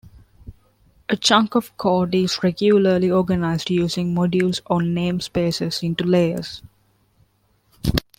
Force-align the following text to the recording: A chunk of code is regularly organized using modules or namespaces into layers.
A 1.09 1.15
chunk 1.15 1.53
of 1.53 1.77
code 1.77 2.15
is 2.15 2.41
regularly 2.41 3.11
organized 3.11 3.69
using 3.69 4.15
modules 4.15 4.59
or 4.65 4.79
namespaces 4.81 5.83
into 5.83 6.03
layers. 6.05 6.63